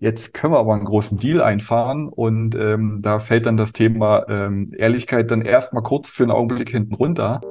[0.00, 4.26] jetzt können wir aber einen großen Deal einfahren und ähm, da fällt dann das Thema
[4.28, 7.42] ähm, Ehrlichkeit dann erstmal kurz für einen Augenblick hinten runter.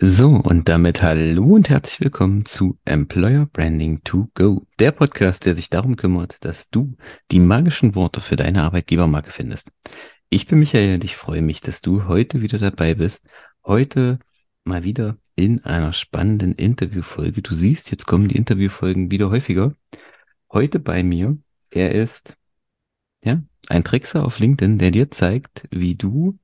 [0.00, 5.54] So, und damit hallo und herzlich willkommen zu Employer Branding to Go, der Podcast, der
[5.54, 6.96] sich darum kümmert, dass du
[7.30, 9.70] die magischen Worte für deine Arbeitgebermarke findest.
[10.28, 13.24] Ich bin Michael und ich freue mich, dass du heute wieder dabei bist.
[13.64, 14.18] Heute
[14.64, 17.42] mal wieder in einer spannenden Interviewfolge.
[17.42, 19.72] Du siehst, jetzt kommen die Interviewfolgen wieder häufiger.
[20.52, 21.38] Heute bei mir,
[21.70, 22.36] er ist
[23.22, 26.36] ja ein Trickser auf LinkedIn, der dir zeigt, wie du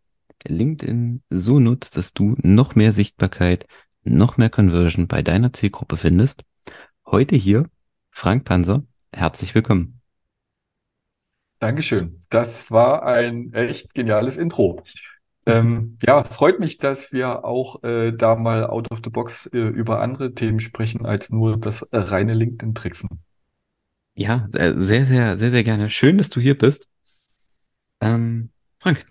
[0.47, 3.67] LinkedIn so nutzt, dass du noch mehr Sichtbarkeit,
[4.05, 6.45] noch mehr Conversion bei deiner Zielgruppe findest.
[7.05, 7.65] Heute hier
[8.13, 8.85] Frank Panzer.
[9.13, 10.03] Herzlich willkommen.
[11.59, 12.21] Dankeschön.
[12.31, 14.85] Das war ein echt geniales Intro.
[15.47, 19.59] Ähm, ja, freut mich, dass wir auch äh, da mal out of the box äh,
[19.59, 23.23] über andere Themen sprechen, als nur das reine LinkedIn-Tricksen.
[24.15, 25.91] Ja, sehr, sehr, sehr, sehr gerne.
[25.91, 26.87] Schön, dass du hier bist.
[28.01, 29.05] Ähm, Frank,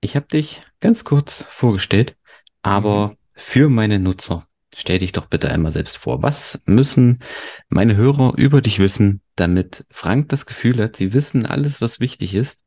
[0.00, 2.16] ich habe dich ganz kurz vorgestellt,
[2.62, 3.16] aber mhm.
[3.34, 6.22] für meine Nutzer, stell dich doch bitte einmal selbst vor.
[6.22, 7.20] Was müssen
[7.68, 12.34] meine Hörer über dich wissen, damit Frank das Gefühl hat, sie wissen alles, was wichtig
[12.34, 12.64] ist?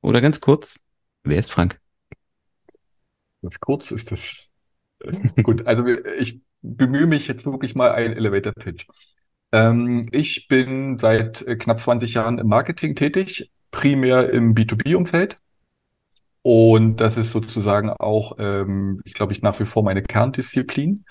[0.00, 0.80] Oder ganz kurz,
[1.24, 1.78] wer ist Frank?
[3.42, 4.48] Das kurz ist das.
[5.42, 5.86] Gut, also
[6.18, 8.86] ich bemühe mich jetzt wirklich mal einen Elevator Pitch.
[9.52, 15.38] Ähm, ich bin seit knapp 20 Jahren im Marketing tätig, primär im B2B-Umfeld.
[16.42, 21.04] Und das ist sozusagen auch, ähm, ich glaube, ich nach wie vor meine Kerndisziplin,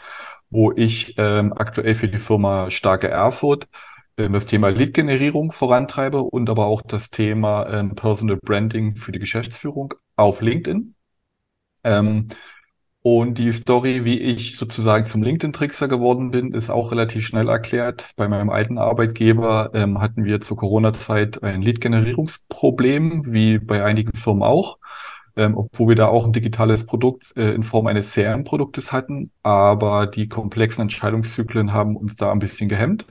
[0.50, 3.68] wo ich ähm, aktuell für die Firma Starke Erfurt
[4.18, 9.20] ähm, das Thema Lead-Generierung vorantreibe und aber auch das Thema ähm, Personal Branding für die
[9.20, 10.96] Geschäftsführung auf LinkedIn.
[11.84, 12.30] Ähm,
[13.10, 18.12] und die Story, wie ich sozusagen zum LinkedIn-Trickser geworden bin, ist auch relativ schnell erklärt.
[18.18, 24.44] Bei meinem alten Arbeitgeber ähm, hatten wir zur Corona-Zeit ein Lead-Generierungsproblem, wie bei einigen Firmen
[24.44, 24.78] auch,
[25.38, 29.32] ähm, obwohl wir da auch ein digitales Produkt äh, in Form eines CRM-Produktes hatten.
[29.42, 33.06] Aber die komplexen Entscheidungszyklen haben uns da ein bisschen gehemmt.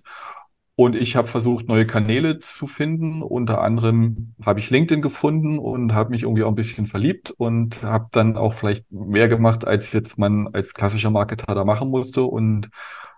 [0.78, 3.22] Und ich habe versucht, neue Kanäle zu finden.
[3.22, 7.82] Unter anderem habe ich LinkedIn gefunden und habe mich irgendwie auch ein bisschen verliebt und
[7.82, 12.24] habe dann auch vielleicht mehr gemacht, als jetzt man als klassischer Marketer da machen musste
[12.24, 12.68] und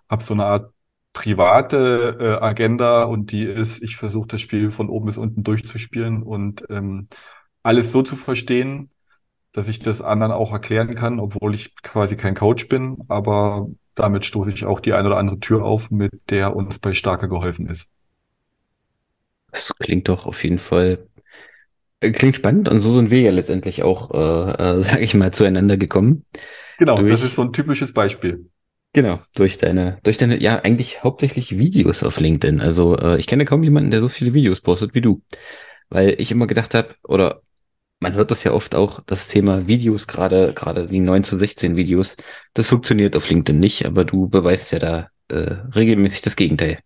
[0.08, 0.72] habe so eine Art
[1.12, 6.22] private äh, Agenda und die ist, ich versuche das Spiel von oben bis unten durchzuspielen
[6.22, 7.08] und ähm,
[7.64, 8.90] alles so zu verstehen,
[9.52, 14.24] dass ich das anderen auch erklären kann, obwohl ich quasi kein Coach bin, aber damit
[14.24, 17.68] stoße ich auch die eine oder andere Tür auf, mit der uns bei Starke geholfen
[17.68, 17.86] ist.
[19.50, 21.06] Das klingt doch auf jeden Fall,
[22.00, 25.32] äh, klingt spannend und so sind wir ja letztendlich auch, äh, äh, sage ich mal,
[25.32, 26.24] zueinander gekommen.
[26.78, 28.48] Genau, durch, das ist so ein typisches Beispiel.
[28.92, 32.60] Genau, durch deine, durch deine, ja, eigentlich hauptsächlich Videos auf LinkedIn.
[32.60, 35.22] Also äh, ich kenne kaum jemanden, der so viele Videos postet wie du.
[35.90, 37.42] Weil ich immer gedacht habe, oder
[38.00, 41.76] man hört das ja oft auch, das Thema Videos, gerade gerade die 9 zu 16
[41.76, 42.16] Videos,
[42.54, 46.78] das funktioniert auf LinkedIn nicht, aber du beweist ja da äh, regelmäßig das Gegenteil.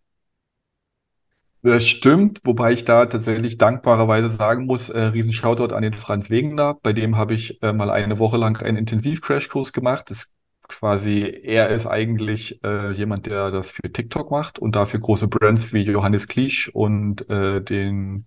[1.65, 6.29] Das stimmt, wobei ich da tatsächlich dankbarerweise sagen muss, äh, riesen Shoutout an den Franz
[6.29, 10.11] Wegener, bei dem habe ich äh, mal eine Woche lang einen Intensiv-Crashkurs gemacht.
[10.11, 10.33] Das
[10.69, 15.73] quasi, er ist eigentlich äh, jemand, der das für TikTok macht und dafür große Brands
[15.73, 18.27] wie Johannes Kliesch und äh, den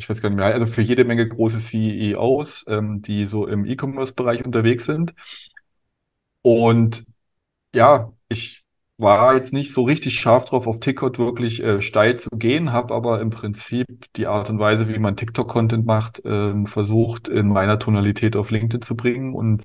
[0.00, 3.66] ich weiß gar nicht mehr, also für jede Menge große CEOs, ähm, die so im
[3.66, 5.12] E-Commerce-Bereich unterwegs sind.
[6.42, 7.04] Und
[7.74, 8.64] ja, ich
[8.98, 12.94] war jetzt nicht so richtig scharf drauf, auf TikTok wirklich äh, steil zu gehen, habe
[12.94, 17.78] aber im Prinzip die Art und Weise, wie man TikTok-Content macht, äh, versucht in meiner
[17.78, 19.34] Tonalität auf LinkedIn zu bringen.
[19.34, 19.64] Und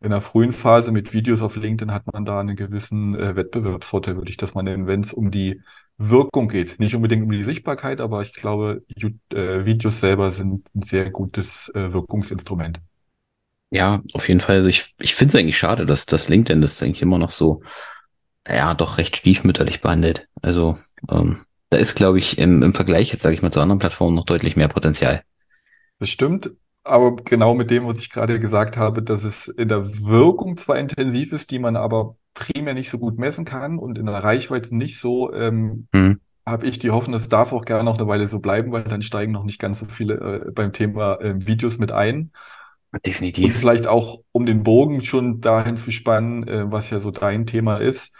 [0.00, 4.16] in der frühen Phase mit Videos auf LinkedIn hat man da einen gewissen äh, Wettbewerbsvorteil,
[4.16, 5.62] würde ich das mal nennen, wenn es um die
[5.98, 6.78] Wirkung geht.
[6.78, 8.84] Nicht unbedingt um die Sichtbarkeit, aber ich glaube,
[9.32, 12.80] äh, Videos selber sind ein sehr gutes äh, Wirkungsinstrument.
[13.70, 14.56] Ja, auf jeden Fall.
[14.56, 17.62] Also ich, ich finde es eigentlich schade, dass das LinkedIn das eigentlich immer noch so,
[18.46, 20.28] ja, doch recht stiefmütterlich behandelt.
[20.42, 20.76] Also
[21.10, 21.38] ähm,
[21.70, 24.24] da ist, glaube ich, im, im Vergleich jetzt, sage ich mal, zu anderen Plattformen noch
[24.24, 25.22] deutlich mehr Potenzial.
[25.98, 26.50] Das stimmt,
[26.86, 30.78] aber genau mit dem, was ich gerade gesagt habe, dass es in der Wirkung zwar
[30.78, 34.74] intensiv ist, die man aber primär nicht so gut messen kann und in der Reichweite
[34.76, 36.20] nicht so, ähm, mhm.
[36.46, 39.02] habe ich die Hoffnung, es darf auch gerne noch eine Weile so bleiben, weil dann
[39.02, 42.30] steigen noch nicht ganz so viele äh, beim Thema äh, Videos mit ein.
[43.04, 43.44] Definitiv.
[43.44, 47.46] Und vielleicht auch, um den Bogen schon dahin zu spannen, äh, was ja so dein
[47.46, 48.14] Thema ist,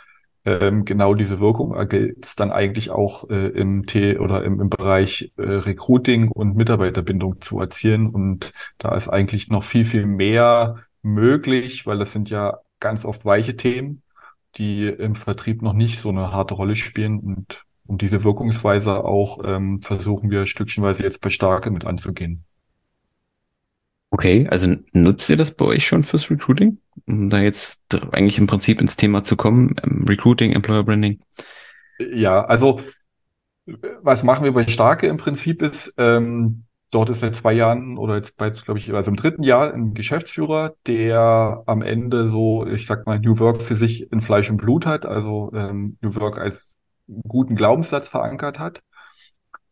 [0.47, 4.71] ähm, genau diese Wirkung gilt es dann eigentlich auch äh, im T oder im, im
[4.71, 8.09] Bereich äh, Recruiting und Mitarbeiterbindung zu erzielen.
[8.09, 13.25] Und da ist eigentlich noch viel, viel mehr möglich, weil das sind ja ganz oft
[13.25, 14.03] weiche Themen,
[14.57, 17.19] die im Vertrieb noch nicht so eine harte Rolle spielen.
[17.21, 22.45] Und Und diese Wirkungsweise auch ähm, versuchen wir stückchenweise jetzt bei Starke mit anzugehen.
[24.11, 26.79] Okay, also nutzt ihr das bei euch schon fürs Recruiting?
[27.07, 27.83] Um da jetzt
[28.13, 31.21] eigentlich im Prinzip ins Thema zu kommen, ähm, Recruiting, Employer Branding?
[31.99, 32.81] Ja, also
[34.03, 38.17] was machen wir bei Starke im Prinzip ist, ähm, dort ist seit zwei Jahren oder
[38.17, 42.87] jetzt bald, glaube ich, also im dritten Jahr ein Geschäftsführer, der am Ende so, ich
[42.87, 46.39] sag mal, New Work für sich in Fleisch und Blut hat, also ähm, New Work
[46.39, 46.77] als
[47.27, 48.83] guten Glaubenssatz verankert hat.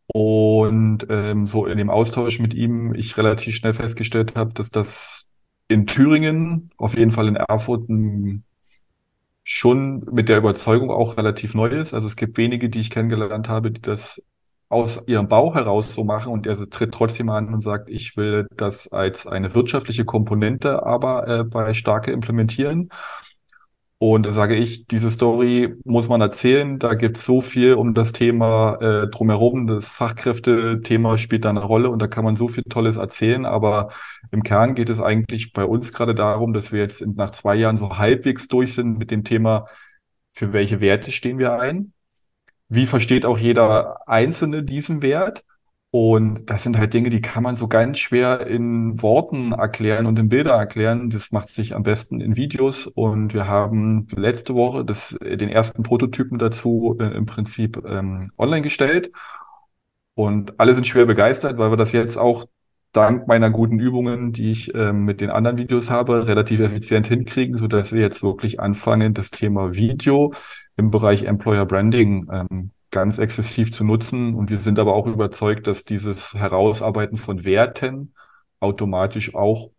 [0.06, 5.30] Und ähm, so in dem Austausch mit ihm ich relativ schnell festgestellt habe, dass das
[5.68, 7.88] in Thüringen, auf jeden Fall in Erfurt,
[9.42, 11.94] schon mit der Überzeugung auch relativ neu ist.
[11.94, 14.22] Also es gibt wenige, die ich kennengelernt habe, die das
[14.68, 18.46] aus ihrem Bauch heraus so machen und er tritt trotzdem an und sagt, ich will
[18.56, 22.88] das als eine wirtschaftliche Komponente aber äh, bei Starke implementieren.
[24.06, 26.78] Und da sage ich, diese Story muss man erzählen.
[26.78, 29.66] Da gibt es so viel um das Thema äh, drumherum.
[29.66, 33.46] Das Fachkräfte-Thema spielt da eine Rolle und da kann man so viel Tolles erzählen.
[33.46, 33.88] Aber
[34.30, 37.78] im Kern geht es eigentlich bei uns gerade darum, dass wir jetzt nach zwei Jahren
[37.78, 39.68] so halbwegs durch sind mit dem Thema,
[40.32, 41.94] für welche Werte stehen wir ein?
[42.68, 45.44] Wie versteht auch jeder Einzelne diesen Wert?
[45.94, 50.18] Und das sind halt Dinge, die kann man so ganz schwer in Worten erklären und
[50.18, 51.08] in Bilder erklären.
[51.08, 52.88] Das macht sich am besten in Videos.
[52.88, 58.62] Und wir haben letzte Woche das, den ersten Prototypen dazu äh, im Prinzip ähm, online
[58.62, 59.12] gestellt.
[60.14, 62.46] Und alle sind schwer begeistert, weil wir das jetzt auch
[62.90, 67.56] dank meiner guten Übungen, die ich ähm, mit den anderen Videos habe, relativ effizient hinkriegen,
[67.56, 70.34] so dass wir jetzt wirklich anfangen, das Thema Video
[70.76, 74.34] im Bereich Employer Branding ähm, ganz exzessiv zu nutzen.
[74.34, 78.14] Und wir sind aber auch überzeugt, dass dieses Herausarbeiten von Werten
[78.60, 79.70] automatisch auch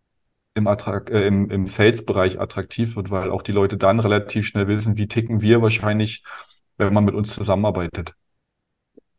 [0.54, 4.68] im, Attrakt, äh, im, im Sales-Bereich attraktiv wird, weil auch die Leute dann relativ schnell
[4.68, 6.22] wissen, wie ticken wir wahrscheinlich,
[6.76, 8.12] wenn man mit uns zusammenarbeitet.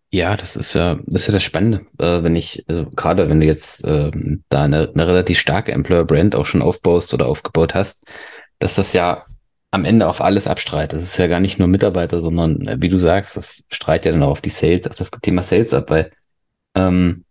[0.09, 3.39] Ja, das ist ja, das ist ja das Spannende, äh, wenn ich, also gerade wenn
[3.39, 4.11] du jetzt äh,
[4.49, 8.03] da eine, eine relativ starke Employer-Brand auch schon aufbaust oder aufgebaut hast,
[8.59, 9.25] dass das ja
[9.71, 10.93] am Ende auf alles abstrahlt.
[10.93, 14.11] Das ist ja gar nicht nur Mitarbeiter, sondern äh, wie du sagst, das strahlt ja
[14.11, 16.11] dann auch auf die Sales, auf das Thema Sales ab, weil
[16.75, 17.25] ähm,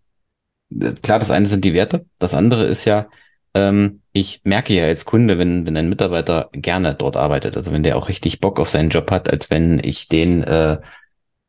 [1.03, 3.09] klar, das eine sind die Werte, das andere ist ja,
[3.55, 7.83] ähm, ich merke ja als Kunde, wenn, wenn ein Mitarbeiter gerne dort arbeitet, also wenn
[7.83, 10.79] der auch richtig Bock auf seinen Job hat, als wenn ich den äh,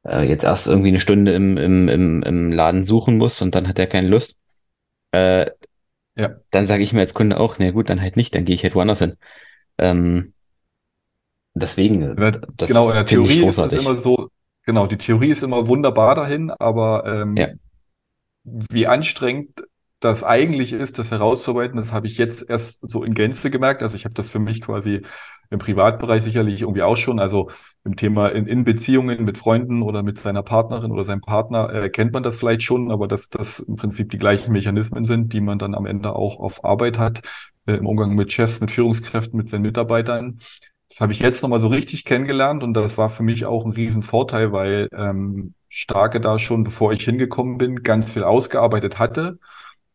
[0.06, 3.68] äh, jetzt erst irgendwie eine Stunde im, im, im, im Laden suchen muss und dann
[3.68, 4.38] hat er keine Lust.
[5.12, 5.52] Äh,
[6.16, 6.38] ja.
[6.52, 8.64] Dann sage ich mir als Kunde auch, na gut, dann halt nicht, dann gehe ich
[8.64, 9.18] halt woanders hin.
[9.78, 10.34] Ähm,
[11.60, 12.16] Deswegen,
[12.56, 14.30] das genau, in der Theorie ist es immer so,
[14.66, 17.48] genau, die Theorie ist immer wunderbar dahin, aber ähm, ja.
[18.44, 19.64] wie anstrengend
[20.00, 23.82] das eigentlich ist, das herauszuarbeiten, das habe ich jetzt erst so in Gänze gemerkt.
[23.82, 25.02] Also ich habe das für mich quasi
[25.50, 27.20] im Privatbereich sicherlich irgendwie auch schon.
[27.20, 27.50] Also
[27.84, 31.90] im Thema in, in Beziehungen mit Freunden oder mit seiner Partnerin oder seinem Partner äh,
[31.90, 35.42] kennt man das vielleicht schon, aber dass das im Prinzip die gleichen Mechanismen sind, die
[35.42, 37.22] man dann am Ende auch auf Arbeit hat,
[37.66, 40.40] äh, im Umgang mit Chefs, mit Führungskräften, mit seinen Mitarbeitern.
[40.90, 43.72] Das habe ich jetzt nochmal so richtig kennengelernt und das war für mich auch ein
[43.72, 49.38] Riesenvorteil, weil ähm, Starke da schon, bevor ich hingekommen bin, ganz viel ausgearbeitet hatte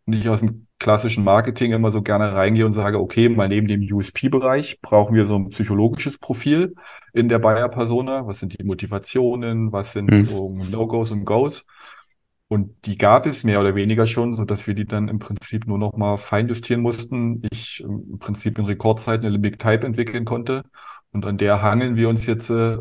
[0.06, 3.68] und ich aus dem klassischen Marketing immer so gerne reingehe und sage, okay, mal neben
[3.68, 6.74] dem USP-Bereich brauchen wir so ein psychologisches Profil
[7.12, 8.26] in der Buyer-Persona.
[8.26, 9.72] Was sind die Motivationen?
[9.72, 10.70] Was sind mhm.
[10.70, 11.66] No-Gos und Goes?
[12.52, 15.66] Und die gab es mehr oder weniger schon, so dass wir die dann im Prinzip
[15.66, 17.42] nur noch mal feinjustieren mussten.
[17.50, 20.62] Ich im Prinzip in Rekordzeit eine Big Type entwickeln konnte.
[21.12, 22.76] Und an der hangeln wir uns jetzt äh,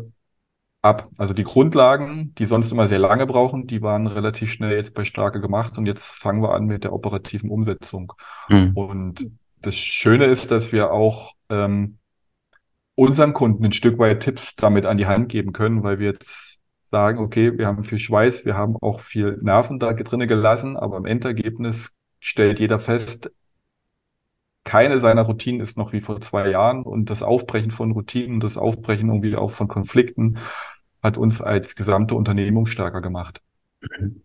[0.82, 1.08] ab.
[1.16, 5.06] Also die Grundlagen, die sonst immer sehr lange brauchen, die waren relativ schnell jetzt bei
[5.06, 5.78] Starke gemacht.
[5.78, 8.12] Und jetzt fangen wir an mit der operativen Umsetzung.
[8.50, 8.72] Mhm.
[8.74, 9.30] Und
[9.62, 11.96] das Schöne ist, dass wir auch ähm,
[12.94, 16.61] unseren Kunden ein Stück weit Tipps damit an die Hand geben können, weil wir jetzt
[16.92, 20.98] sagen, okay, wir haben viel Schweiß, wir haben auch viel Nerven da drinnen gelassen, aber
[20.98, 23.32] im Endergebnis stellt jeder fest,
[24.64, 28.56] keine seiner Routinen ist noch wie vor zwei Jahren und das Aufbrechen von Routinen, das
[28.56, 30.38] Aufbrechen irgendwie auch von Konflikten
[31.02, 33.40] hat uns als gesamte Unternehmung stärker gemacht.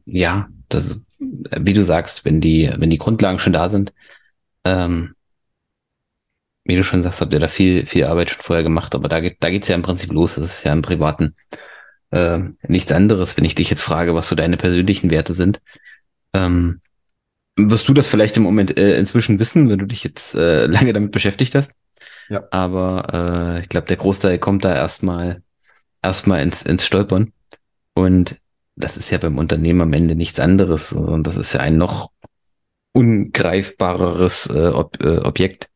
[0.05, 3.93] Ja, das, wie du sagst, wenn die, wenn die Grundlagen schon da sind,
[4.63, 5.15] ähm,
[6.65, 9.21] wie du schon sagst, habt ihr da viel, viel Arbeit schon vorher gemacht, aber da
[9.21, 10.35] geht, da geht's ja im Prinzip los.
[10.35, 11.33] Das ist ja im Privaten
[12.11, 15.61] äh, nichts anderes, wenn ich dich jetzt frage, was so deine persönlichen Werte sind.
[16.33, 16.81] Ähm,
[17.55, 20.93] wirst du das vielleicht im Moment äh, inzwischen wissen, wenn du dich jetzt äh, lange
[20.93, 21.71] damit beschäftigt hast?
[22.29, 22.43] Ja.
[22.51, 25.41] Aber äh, ich glaube, der Großteil kommt da erstmal
[26.01, 27.33] erstmal ins, ins Stolpern.
[27.93, 28.37] Und
[28.75, 30.93] das ist ja beim Unternehmen am Ende nichts anderes.
[30.93, 32.11] Und das ist ja ein noch
[32.93, 35.69] ungreifbareres äh, Ob äh, Objekt,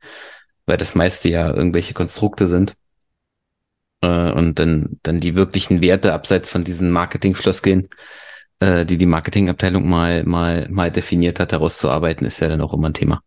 [0.65, 2.75] weil das meiste ja irgendwelche Konstrukte sind
[4.01, 7.89] äh, und dann, dann die wirklichen Werte abseits von diesen Marketingfloskeln,
[8.59, 12.89] äh, die die Marketingabteilung mal, mal, mal definiert hat, herauszuarbeiten, ist ja dann auch immer
[12.89, 13.21] ein Thema.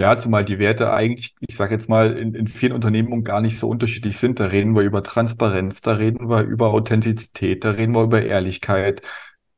[0.00, 3.58] Ja, zumal die Werte eigentlich, ich sage jetzt mal, in, in vielen Unternehmungen gar nicht
[3.58, 4.38] so unterschiedlich sind.
[4.38, 9.02] Da reden wir über Transparenz, da reden wir über Authentizität, da reden wir über Ehrlichkeit.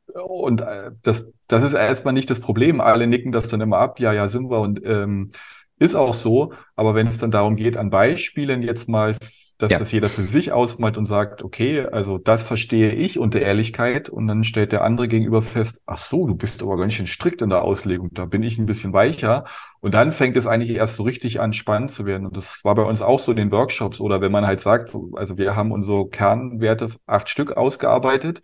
[0.07, 2.81] Und äh, das, das ist erstmal nicht das Problem.
[2.81, 5.31] Alle nicken das dann immer ab, ja, ja, sind wir und ähm,
[5.79, 6.55] ist auch so.
[6.75, 9.17] Aber wenn es dann darum geht, an Beispielen jetzt mal
[9.63, 9.79] dass ja.
[9.79, 14.09] das jeder für sich ausmalt und sagt, okay, also das verstehe ich unter Ehrlichkeit.
[14.09, 17.43] Und dann stellt der andere gegenüber fest, ach so, du bist aber ganz schön strikt
[17.43, 19.45] in der Auslegung, da bin ich ein bisschen weicher.
[19.81, 22.27] Und dann fängt es eigentlich erst so richtig an spannend zu werden.
[22.27, 24.95] Und das war bei uns auch so in den Workshops oder wenn man halt sagt,
[25.15, 28.43] also wir haben unsere Kernwerte acht Stück ausgearbeitet.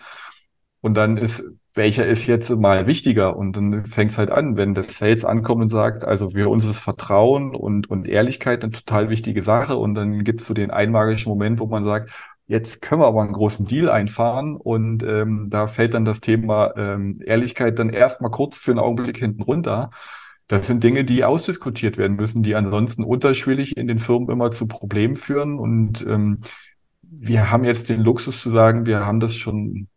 [0.80, 1.42] Und dann ist
[1.76, 3.36] welcher ist jetzt mal wichtiger?
[3.36, 6.64] Und dann fängt es halt an, wenn das Sales ankommt und sagt, also für uns
[6.64, 9.76] ist Vertrauen und, und Ehrlichkeit eine total wichtige Sache.
[9.76, 12.10] Und dann gibt es so den einmagischen Moment, wo man sagt,
[12.46, 14.56] jetzt können wir aber einen großen Deal einfahren.
[14.56, 19.18] Und ähm, da fällt dann das Thema ähm, Ehrlichkeit dann erstmal kurz für einen Augenblick
[19.18, 19.90] hinten runter.
[20.48, 24.66] Das sind Dinge, die ausdiskutiert werden müssen, die ansonsten unterschwellig in den Firmen immer zu
[24.66, 25.58] Problemen führen.
[25.58, 26.38] Und ähm,
[27.02, 29.88] wir haben jetzt den Luxus zu sagen, wir haben das schon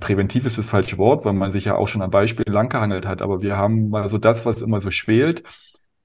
[0.00, 3.22] präventiv ist das falsche Wort, weil man sich ja auch schon an Beispielen langgehangelt hat,
[3.22, 5.42] aber wir haben mal so das, was immer so schwelt,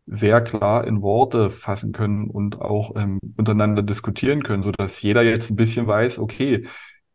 [0.07, 5.21] sehr klar in Worte fassen können und auch ähm, untereinander diskutieren können, so dass jeder
[5.21, 6.65] jetzt ein bisschen weiß, okay,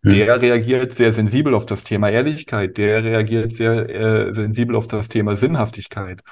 [0.02, 0.12] hm.
[0.12, 5.09] der reagiert sehr sensibel auf das Thema Ehrlichkeit, der reagiert sehr äh, sensibel auf das
[5.09, 6.23] Thema Sinnhaftigkeit.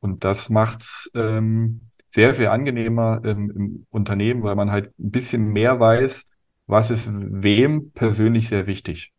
[0.00, 5.48] Und das macht's ähm, sehr viel angenehmer ähm, im Unternehmen, weil man halt ein bisschen
[5.48, 6.24] mehr weiß,
[6.68, 9.12] was ist wem persönlich sehr wichtig.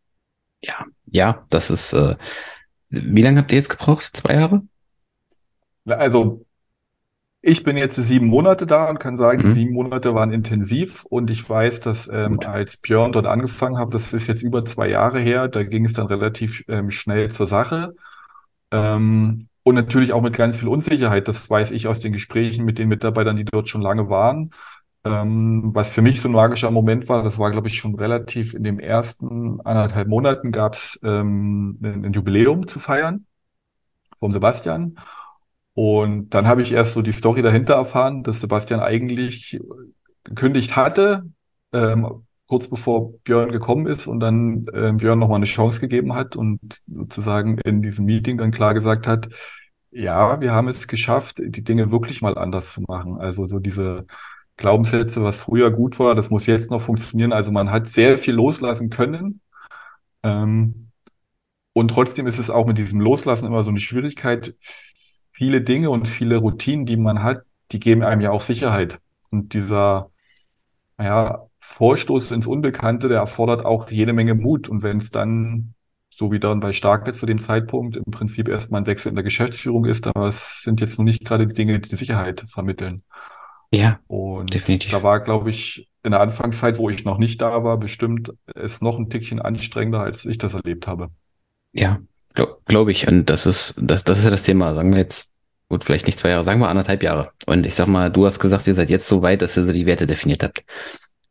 [0.62, 1.94] Ja, ja, das ist.
[1.94, 2.16] Äh,
[2.90, 4.10] wie lange habt ihr jetzt gebraucht?
[4.14, 4.64] Zwei Jahre?
[5.86, 6.46] Also
[7.42, 9.44] ich bin jetzt sieben Monate da und kann sagen, mhm.
[9.44, 13.94] die sieben Monate waren intensiv und ich weiß, dass ähm, als Björn dort angefangen hat,
[13.94, 17.48] das ist jetzt über zwei Jahre her, da ging es dann relativ ähm, schnell zur
[17.48, 17.96] Sache.
[18.72, 21.28] Ähm, und natürlich auch mit ganz viel Unsicherheit.
[21.28, 24.52] Das weiß ich aus den Gesprächen mit den Mitarbeitern, die dort schon lange waren.
[25.06, 28.54] Ähm, was für mich so ein magischer Moment war, das war, glaube ich, schon relativ
[28.54, 33.26] in den ersten anderthalb Monaten gab es ähm, ein, ein Jubiläum zu feiern
[34.20, 34.98] vom Sebastian.
[35.74, 39.60] Und dann habe ich erst so die Story dahinter erfahren, dass Sebastian eigentlich
[40.24, 41.24] gekündigt hatte,
[41.72, 46.36] ähm, kurz bevor Björn gekommen ist und dann äh, Björn nochmal eine Chance gegeben hat
[46.36, 49.30] und sozusagen in diesem Meeting dann klar gesagt hat,
[49.92, 53.18] ja, wir haben es geschafft, die Dinge wirklich mal anders zu machen.
[53.20, 54.06] Also so diese
[54.58, 57.32] Glaubenssätze, was früher gut war, das muss jetzt noch funktionieren.
[57.32, 59.42] Also man hat sehr viel loslassen können.
[60.24, 60.92] Ähm,
[61.74, 64.56] und trotzdem ist es auch mit diesem Loslassen immer so eine Schwierigkeit.
[65.32, 69.00] Viele Dinge und viele Routinen, die man hat, die geben einem ja auch Sicherheit.
[69.30, 70.10] Und dieser,
[70.98, 74.70] naja, Vorstoß ins Unbekannte, der erfordert auch jede Menge Mut.
[74.70, 75.76] Und wenn es dann,
[76.10, 79.24] so wie dann bei Starke zu dem Zeitpunkt, im Prinzip erstmal ein Wechsel in der
[79.24, 83.04] Geschäftsführung ist, aber es sind jetzt noch nicht gerade die Dinge, die Sicherheit vermitteln.
[83.72, 84.92] Ja, Und definitiv.
[84.92, 88.82] da war, glaube ich, in der Anfangszeit, wo ich noch nicht da war, bestimmt es
[88.82, 91.10] noch ein Tickchen anstrengender, als ich das erlebt habe.
[91.74, 92.00] Ja,
[92.34, 93.08] glaube glaub ich.
[93.08, 94.74] Und das ist, das, das ist ja das Thema.
[94.74, 95.34] Sagen wir jetzt,
[95.70, 97.32] gut, vielleicht nicht zwei Jahre, sagen wir anderthalb Jahre.
[97.46, 99.74] Und ich sag mal, du hast gesagt, ihr seid jetzt so weit, dass ihr so
[99.74, 100.64] die Werte definiert habt.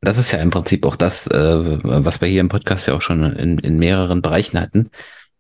[0.03, 3.01] Das ist ja im Prinzip auch das, äh, was wir hier im Podcast ja auch
[3.03, 4.91] schon in, in mehreren Bereichen hatten,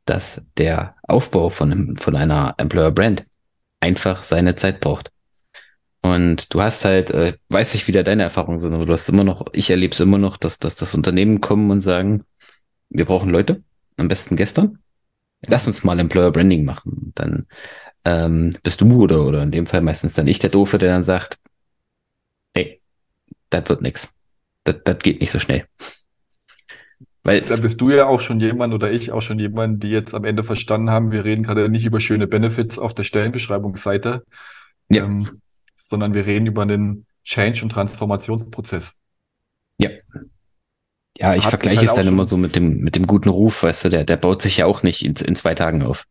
[0.06, 3.26] dass der Aufbau von, von einer Employer Brand
[3.80, 5.10] einfach seine Zeit braucht.
[6.14, 9.08] Und du hast halt, äh, weiß ich, wie da deine Erfahrungen sind, aber du hast
[9.08, 12.24] immer noch, ich erlebe es immer noch, dass, dass das Unternehmen kommen und sagen,
[12.90, 13.62] wir brauchen Leute,
[13.96, 14.78] am besten gestern.
[15.46, 17.12] Lass uns mal Employer Branding machen.
[17.14, 17.46] Dann
[18.04, 21.04] ähm, bist du oder, oder in dem Fall meistens dann ich der Doofe, der dann
[21.04, 21.38] sagt,
[22.54, 22.80] ey,
[23.50, 24.14] das wird nix.
[24.64, 25.64] Das, das geht nicht so schnell.
[27.22, 30.14] Weil, da bist du ja auch schon jemand oder ich auch schon jemand, die jetzt
[30.14, 34.24] am Ende verstanden haben, wir reden gerade nicht über schöne Benefits auf der Stellenbeschreibungsseite.
[34.88, 35.04] Ja.
[35.04, 35.26] Ähm,
[35.86, 38.94] sondern wir reden über einen Change- und Transformationsprozess.
[39.78, 39.90] Ja.
[41.18, 43.86] Ja, ich vergleiche halt es dann immer so mit dem, mit dem guten Ruf, weißt
[43.86, 46.04] du, der, der baut sich ja auch nicht in, in zwei Tagen auf.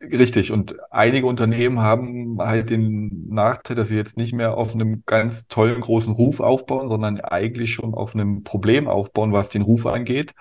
[0.00, 0.52] Richtig.
[0.52, 5.46] Und einige Unternehmen haben halt den Nachteil, dass sie jetzt nicht mehr auf einem ganz
[5.46, 10.34] tollen großen Ruf aufbauen, sondern eigentlich schon auf einem Problem aufbauen, was den Ruf angeht.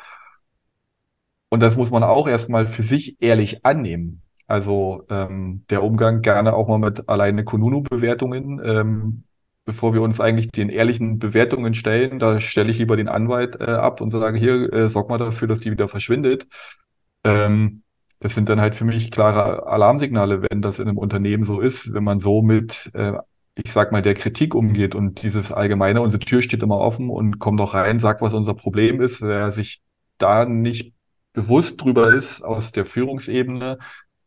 [1.49, 4.23] Und das muss man auch erstmal für sich ehrlich annehmen.
[4.53, 8.61] Also ähm, der Umgang gerne auch mal mit alleine Kununu-Bewertungen.
[8.63, 9.23] Ähm,
[9.65, 13.63] bevor wir uns eigentlich den ehrlichen Bewertungen stellen, da stelle ich lieber den Anwalt äh,
[13.63, 16.45] ab und sage, hier, äh, sorg mal dafür, dass die wieder verschwindet.
[17.23, 17.81] Ähm,
[18.19, 21.91] das sind dann halt für mich klare Alarmsignale, wenn das in einem Unternehmen so ist,
[21.95, 23.13] wenn man so mit äh,
[23.55, 27.39] ich sag mal, der Kritik umgeht und dieses allgemeine, unsere Tür steht immer offen und
[27.39, 29.81] komm doch rein, sag, was unser Problem ist, wer sich
[30.19, 30.93] da nicht
[31.33, 33.79] bewusst drüber ist aus der Führungsebene,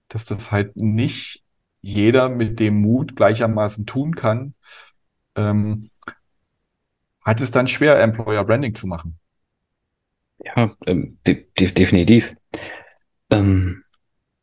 [0.08, 1.42] dass das halt nicht
[1.80, 4.54] jeder mit dem Mut gleichermaßen tun kann,
[5.36, 5.90] ähm,
[7.22, 9.18] hat es dann schwer, Employer Branding zu machen.
[10.38, 12.34] Ja, ähm, de de definitiv.
[13.30, 13.82] Ähm,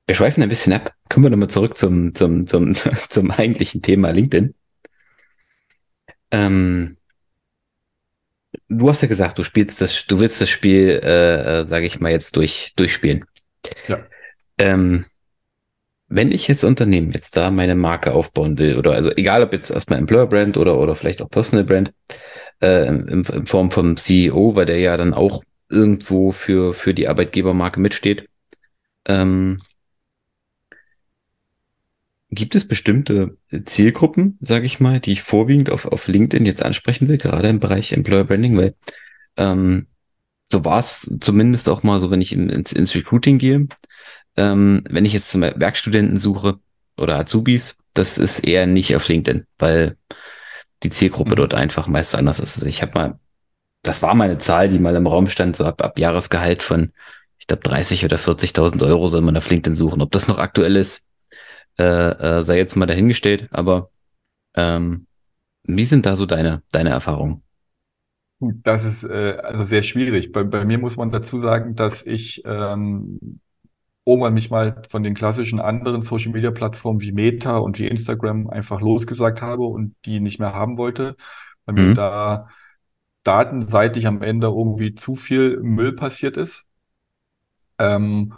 [0.05, 0.93] wir schweifen ein bisschen ab.
[1.09, 2.73] Kommen wir nochmal zurück zum, zum, zum,
[3.09, 4.53] zum eigentlichen Thema LinkedIn.
[6.31, 6.97] Ähm,
[8.67, 11.99] du hast ja gesagt, du spielst das, du willst das Spiel, äh, äh, sage ich
[11.99, 13.25] mal jetzt durch durchspielen.
[13.87, 14.05] Ja.
[14.57, 15.05] Ähm,
[16.15, 19.71] wenn ich jetzt Unternehmen jetzt da meine Marke aufbauen will, oder also egal ob jetzt
[19.71, 21.91] erstmal Employer Brand oder, oder vielleicht auch Personal Brand,
[22.61, 27.07] äh, in, in Form vom CEO, weil der ja dann auch irgendwo für, für die
[27.07, 28.29] Arbeitgebermarke mitsteht.
[29.07, 29.61] Ähm,
[32.29, 37.07] Gibt es bestimmte Zielgruppen, sage ich mal, die ich vorwiegend auf, auf LinkedIn jetzt ansprechen
[37.07, 38.75] will, gerade im Bereich Employer Branding, weil
[39.37, 39.87] ähm,
[40.47, 43.67] so war es zumindest auch mal so, wenn ich ins, ins Recruiting gehe.
[44.37, 46.59] Ähm, wenn ich jetzt zum Werkstudenten suche
[46.97, 49.97] oder Azubis, das ist eher nicht auf LinkedIn, weil
[50.83, 51.37] die Zielgruppe mhm.
[51.37, 52.55] dort einfach meist anders ist.
[52.57, 53.19] Also ich habe mal,
[53.83, 56.91] das war meine Zahl, die mal im Raum stand, so ab, ab Jahresgehalt von,
[57.37, 60.01] ich glaube, 30 oder 40.000 Euro soll man auf LinkedIn suchen.
[60.01, 61.05] Ob das noch aktuell ist,
[61.77, 63.89] äh, äh, sei jetzt mal dahingestellt, aber
[64.55, 65.07] ähm,
[65.63, 67.41] wie sind da so deine, deine Erfahrungen?
[68.39, 70.31] Das ist äh, also sehr schwierig.
[70.31, 73.39] Bei, bei mir muss man dazu sagen, dass ich ähm,
[74.05, 78.49] irgendwann mich mal von den klassischen anderen Social Media Plattformen wie Meta und wie Instagram
[78.49, 81.15] einfach losgesagt habe und die nicht mehr haben wollte,
[81.65, 81.89] weil mhm.
[81.89, 82.49] mir da
[83.23, 86.65] datenseitig am Ende irgendwie zu viel Müll passiert ist.
[87.79, 88.33] Ähm,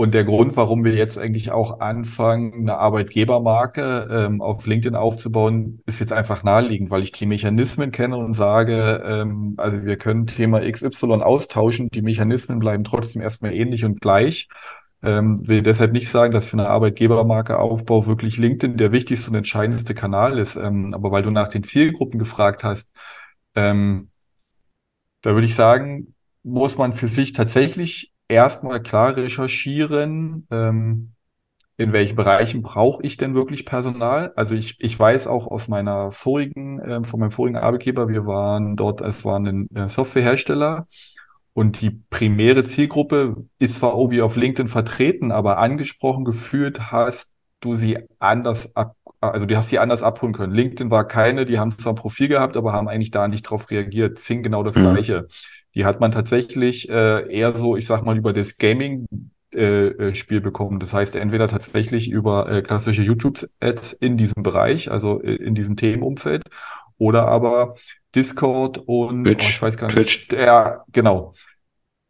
[0.00, 5.80] und der Grund, warum wir jetzt eigentlich auch anfangen, eine Arbeitgebermarke ähm, auf LinkedIn aufzubauen,
[5.86, 10.28] ist jetzt einfach naheliegend, weil ich die Mechanismen kenne und sage, ähm, also wir können
[10.28, 14.48] Thema XY austauschen, die Mechanismen bleiben trotzdem erstmal ähnlich und gleich.
[15.02, 19.36] Ähm, will deshalb nicht sagen, dass für eine Arbeitgebermarke Aufbau wirklich LinkedIn der wichtigste und
[19.36, 20.56] entscheidendste Kanal ist.
[20.56, 22.90] Ähm, aber weil du nach den Zielgruppen gefragt hast,
[23.54, 24.10] ähm,
[25.22, 31.12] da würde ich sagen, muss man für sich tatsächlich erstmal klar recherchieren, ähm,
[31.76, 34.32] in welchen Bereichen brauche ich denn wirklich Personal?
[34.34, 38.76] Also ich, ich weiß auch aus meiner vorigen, äh, von meinem vorigen Arbeitgeber, wir waren
[38.76, 40.88] dort, es war ein äh, Softwarehersteller
[41.58, 47.74] und die primäre Zielgruppe ist zwar irgendwie auf LinkedIn vertreten, aber angesprochen gefühlt hast du
[47.74, 50.54] sie anders ab, also die hast sie anders abholen können.
[50.54, 53.72] LinkedIn war keine, die haben zwar ein Profil gehabt, aber haben eigentlich da nicht drauf
[53.72, 54.20] reagiert.
[54.20, 54.92] Zing genau das mhm.
[54.92, 55.26] gleiche.
[55.74, 59.08] Die hat man tatsächlich äh, eher so, ich sag mal, über das Gaming
[59.52, 60.78] äh, äh, Spiel bekommen.
[60.78, 65.74] Das heißt, entweder tatsächlich über äh, klassische YouTube-Ads in diesem Bereich, also äh, in diesem
[65.74, 66.44] Themenumfeld,
[66.98, 67.74] oder aber
[68.14, 70.32] Discord und Twitch, oh, ich weiß gar nicht.
[70.32, 71.34] Ja, genau.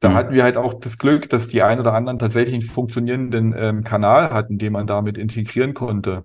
[0.00, 0.14] Da Mhm.
[0.14, 3.84] hatten wir halt auch das Glück, dass die ein oder anderen tatsächlich einen funktionierenden ähm,
[3.84, 6.24] Kanal hatten, den man damit integrieren konnte.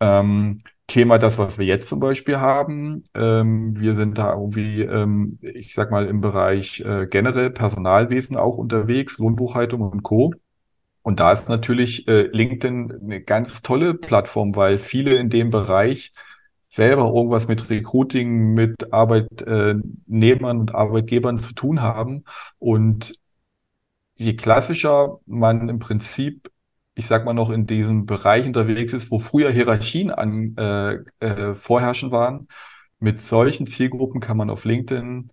[0.00, 3.04] Ähm, Thema das, was wir jetzt zum Beispiel haben.
[3.14, 8.56] Ähm, wir sind da irgendwie, ähm, ich sag mal, im Bereich äh, generell Personalwesen auch
[8.58, 10.32] unterwegs, Lohnbuchhaltung und Co.
[11.02, 16.12] Und da ist natürlich äh, LinkedIn eine ganz tolle Plattform, weil viele in dem Bereich
[16.76, 22.24] selber irgendwas mit Recruiting, mit Arbeitnehmern und Arbeitgebern zu tun haben.
[22.58, 23.14] Und
[24.16, 26.50] je klassischer man im Prinzip
[26.96, 31.54] ich sag mal noch, in diesem Bereich unterwegs ist, wo früher Hierarchien an, äh, äh,
[31.54, 32.48] vorherrschen waren.
[32.98, 35.30] Mit solchen Zielgruppen kann man auf LinkedIn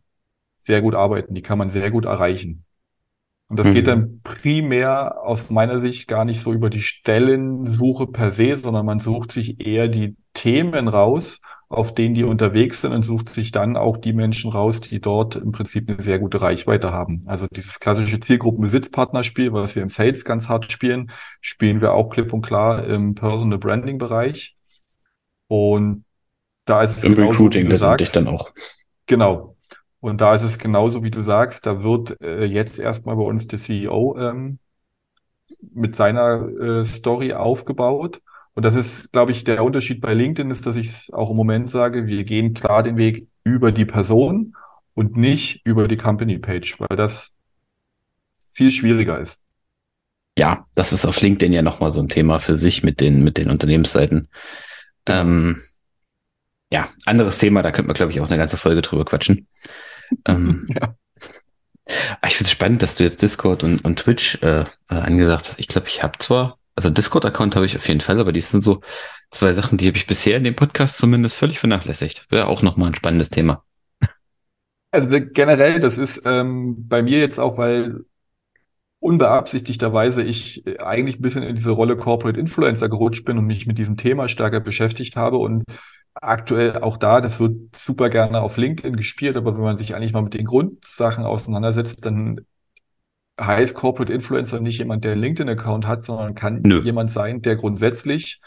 [0.59, 2.62] sehr gut arbeiten, die kann man sehr gut erreichen.
[3.53, 3.73] Und das mhm.
[3.75, 8.83] geht dann primär aus meiner Sicht gar nicht so über die Stellensuche per se, sondern
[8.83, 11.39] man sucht sich eher die Themen raus
[11.69, 15.35] auf denen die unterwegs sind und sucht sich dann auch die Menschen raus, die dort
[15.35, 17.21] im Prinzip eine sehr gute Reichweite haben.
[17.25, 21.11] Also dieses klassische Zielgruppenbesitzpartnerspiel, was wir im Sales ganz hart spielen,
[21.41, 24.55] spielen wir auch klipp und klar im Personal Branding Bereich.
[25.47, 26.05] Und
[26.65, 28.51] da ist es im Recruiting letztendlich dann auch.
[29.07, 29.52] Genau.
[30.03, 33.47] Und da ist es genauso, wie du sagst, da wird äh, jetzt erstmal bei uns
[33.47, 34.59] der CEO ähm,
[35.73, 38.21] mit seiner äh, Story aufgebaut.
[38.53, 41.37] Und das ist, glaube ich, der Unterschied bei LinkedIn ist, dass ich es auch im
[41.37, 44.57] Moment sage, wir gehen klar den Weg über die Person
[44.93, 47.31] und nicht über die Company Page, weil das
[48.51, 49.41] viel schwieriger ist.
[50.37, 53.37] Ja, das ist auf LinkedIn ja nochmal so ein Thema für sich mit den, mit
[53.37, 54.27] den Unternehmensseiten.
[55.05, 55.21] Genau.
[55.21, 55.61] Ähm,
[56.73, 59.47] ja, anderes Thema, da könnte man, glaube ich, auch eine ganze Folge drüber quatschen.
[60.25, 60.95] Ähm, ja.
[62.25, 65.59] Ich finde es spannend, dass du jetzt Discord und, und Twitch äh, äh, angesagt hast.
[65.59, 68.61] Ich glaube, ich habe zwar Also Discord-Account habe ich auf jeden Fall, aber die sind
[68.61, 68.81] so
[69.29, 72.27] zwei Sachen, die habe ich bisher in dem Podcast zumindest völlig vernachlässigt.
[72.29, 73.63] Wäre auch nochmal ein spannendes Thema.
[74.91, 78.05] Also generell, das ist ähm, bei mir jetzt auch, weil
[79.03, 83.67] unbeabsichtigterweise ich äh, eigentlich ein bisschen in diese Rolle Corporate Influencer gerutscht bin und mich
[83.67, 85.63] mit diesem Thema stärker beschäftigt habe und
[86.15, 90.13] aktuell auch da, das wird super gerne auf LinkedIn gespielt, aber wenn man sich eigentlich
[90.13, 92.41] mal mit den Grundsachen auseinandersetzt, dann
[93.41, 96.81] heißt Corporate Influencer nicht jemand, der einen LinkedIn-Account hat, sondern kann Nö.
[96.81, 98.39] jemand sein, der grundsätzlich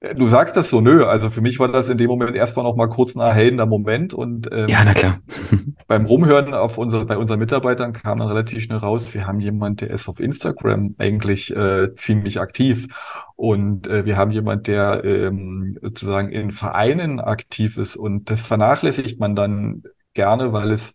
[0.00, 1.04] Du sagst das so, nö.
[1.04, 4.14] Also für mich war das in dem Moment erstmal noch mal kurz ein erhellender Moment
[4.14, 5.18] und ähm, ja, na klar.
[5.88, 9.80] beim Rumhören auf unsere, bei unseren Mitarbeitern kam dann relativ schnell raus, wir haben jemand,
[9.80, 12.86] der ist auf Instagram eigentlich äh, ziemlich aktiv
[13.34, 19.18] und äh, wir haben jemand, der ähm, sozusagen in Vereinen aktiv ist und das vernachlässigt
[19.18, 19.82] man dann
[20.14, 20.94] gerne, weil es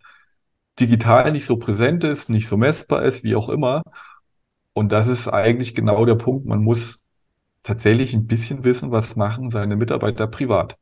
[0.80, 3.84] digital nicht so präsent ist, nicht so messbar ist, wie auch immer.
[4.72, 6.46] Und das ist eigentlich genau der Punkt.
[6.48, 7.03] Man muss
[7.64, 10.78] tatsächlich ein bisschen wissen, was machen seine Mitarbeiter privat.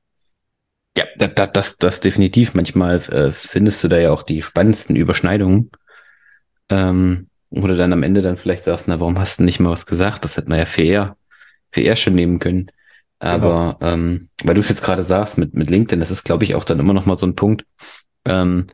[0.98, 2.54] Ja, das, das, das definitiv.
[2.54, 5.72] Manchmal äh, findest du da ja auch die spannendsten Überschneidungen.
[6.70, 9.86] Ähm, oder dann am Ende dann vielleicht sagst, na, warum hast du nicht mal was
[9.86, 10.24] gesagt?
[10.24, 11.18] Das hätte man ja für eher,
[11.70, 12.72] für eher schon nehmen können.
[13.20, 13.94] Aber genau.
[13.94, 16.64] ähm, weil du es jetzt gerade sagst mit, mit LinkedIn, das ist, glaube ich, auch
[16.64, 17.66] dann immer noch mal so ein Punkt.
[18.26, 18.68] Ähm,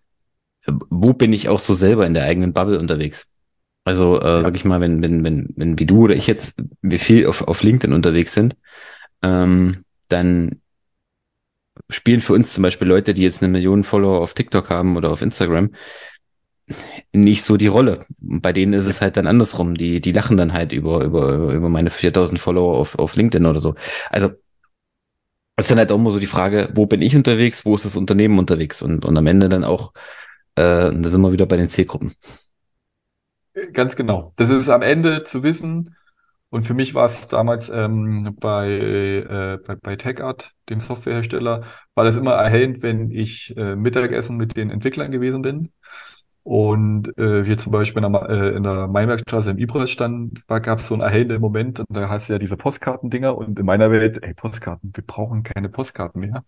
[0.90, 3.30] wo bin ich auch so selber in der eigenen Bubble unterwegs?
[3.88, 4.42] Also, äh, ja.
[4.44, 7.48] sag ich mal, wenn, wenn, wenn, wenn wie du oder ich jetzt, wie viel auf,
[7.48, 8.58] auf LinkedIn unterwegs sind,
[9.24, 10.60] ähm, dann
[11.90, 15.10] spielen für uns zum Beispiel Leute, die jetzt eine Million Follower auf TikTok haben oder
[15.10, 15.70] auf Instagram,
[17.14, 18.06] nicht so die Rolle.
[18.20, 19.76] Bei denen ist es halt dann andersrum.
[19.76, 23.62] Die, die lachen dann halt über, über, über meine 4000 Follower auf, auf LinkedIn oder
[23.62, 23.76] so.
[24.10, 24.32] Also,
[25.56, 27.86] es ist dann halt auch immer so die Frage, wo bin ich unterwegs, wo ist
[27.86, 29.94] das Unternehmen unterwegs und, und am Ende dann auch,
[30.56, 32.16] äh, da sind wir wieder bei den Zielgruppen.
[33.74, 34.34] Ganz genau.
[34.38, 35.96] Das ist am Ende zu wissen.
[36.50, 42.06] Und für mich war es damals ähm, bei, äh, bei, bei TechArt, dem Softwarehersteller, war
[42.06, 45.72] das immer erhellend, wenn ich äh, Mittagessen mit den Entwicklern gewesen bin.
[46.44, 50.80] Und äh, wir zum Beispiel in der, äh, in der Maimerkstraße im Ibras stand, gab
[50.80, 53.92] es so einen erhellenden Moment und da hast du ja diese Postkartendinger und in meiner
[53.92, 56.46] Welt, ey, Postkarten, wir brauchen keine Postkarten mehr.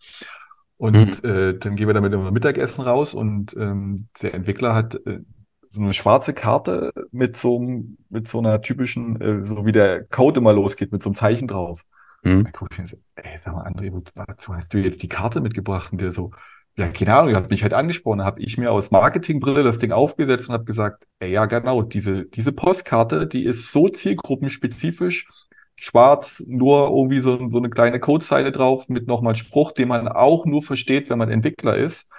[0.77, 1.29] Und mhm.
[1.29, 5.19] äh, dann gehen wir damit immer Mittagessen raus und ähm, der Entwickler hat äh,
[5.69, 7.59] so eine schwarze Karte mit so,
[8.09, 11.47] mit so einer typischen, äh, so wie der Code immer losgeht, mit so einem Zeichen
[11.47, 11.85] drauf.
[12.23, 12.43] Mhm.
[12.43, 15.41] Dann guck ich mir so, ey, sag mal, André, wozu hast du jetzt die Karte
[15.41, 15.91] mitgebracht?
[15.91, 16.31] Und der so,
[16.75, 20.49] ja, keine Ahnung, hat mich halt angesprochen, habe ich mir aus Marketingbrille das Ding aufgesetzt
[20.49, 25.27] und habe gesagt, ey, ja, genau, diese, diese Postkarte, die ist so zielgruppenspezifisch,
[25.75, 30.45] schwarz, nur irgendwie so, so eine kleine Codezeile drauf mit nochmal Spruch, den man auch
[30.45, 32.09] nur versteht, wenn man Entwickler ist.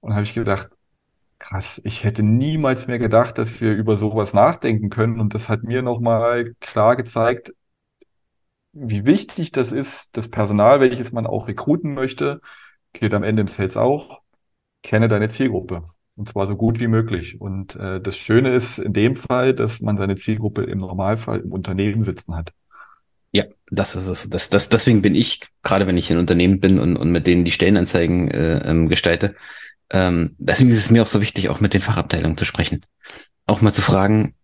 [0.00, 0.70] Und habe ich gedacht,
[1.38, 5.20] krass, ich hätte niemals mehr gedacht, dass wir über sowas nachdenken können.
[5.20, 7.52] Und das hat mir nochmal klar gezeigt,
[8.72, 12.40] wie wichtig das ist, das Personal, welches man auch rekruten möchte,
[12.92, 14.20] geht am Ende im Sales auch,
[14.82, 15.84] kenne deine Zielgruppe.
[16.14, 17.40] Und zwar so gut wie möglich.
[17.40, 21.52] Und äh, das Schöne ist in dem Fall, dass man seine Zielgruppe im Normalfall im
[21.52, 22.52] Unternehmen sitzen hat.
[23.32, 24.30] Ja, das ist es.
[24.30, 27.44] Das, das, deswegen bin ich, gerade wenn ich in Unternehmen bin und, und mit denen
[27.44, 29.34] die Stellenanzeigen äh, ähm, gestalte,
[29.90, 32.84] ähm, deswegen ist es mir auch so wichtig, auch mit den Fachabteilungen zu sprechen.
[33.46, 34.34] Auch mal zu fragen,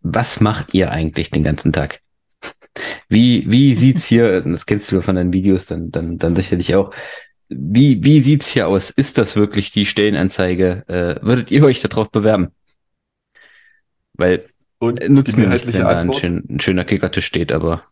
[0.00, 2.00] was macht ihr eigentlich den ganzen Tag?
[3.08, 6.92] Wie, wie sieht's hier, das kennst du von deinen Videos dann, dann, dann sicherlich auch.
[7.48, 8.88] Wie, wie sieht's hier aus?
[8.88, 10.84] Ist das wirklich die Stellenanzeige?
[10.88, 12.48] Äh, würdet ihr euch darauf bewerben?
[14.14, 14.46] Weil
[14.78, 17.84] und nutzt mir nicht, wenn da ein, schön, ein schöner Kickertisch steht, aber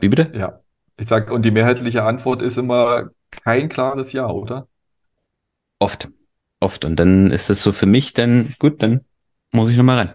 [0.00, 0.30] wie bitte?
[0.32, 0.60] Ja.
[0.98, 4.68] Ich sag, und die mehrheitliche Antwort ist immer kein klares Ja, oder?
[5.78, 6.10] Oft.
[6.60, 6.84] Oft.
[6.84, 9.04] Und dann ist es so für mich dann, gut, dann
[9.52, 10.14] muss ich nochmal rein.